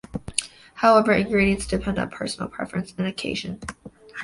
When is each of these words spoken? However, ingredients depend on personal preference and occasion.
However, 0.73 1.11
ingredients 1.11 1.67
depend 1.67 1.99
on 1.99 2.09
personal 2.09 2.49
preference 2.49 2.91
and 2.97 3.05
occasion. 3.05 3.59